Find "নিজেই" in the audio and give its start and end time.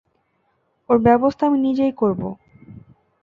1.59-1.93